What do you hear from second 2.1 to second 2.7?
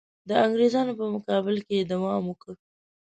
ورکړ.